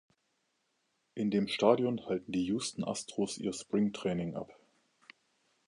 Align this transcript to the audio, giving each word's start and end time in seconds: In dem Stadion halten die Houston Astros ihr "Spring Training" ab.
In 1.13 1.29
dem 1.29 1.47
Stadion 1.47 2.07
halten 2.07 2.31
die 2.31 2.41
Houston 2.45 2.83
Astros 2.83 3.37
ihr 3.37 3.53
"Spring 3.53 3.93
Training" 3.93 4.35
ab. 4.35 4.49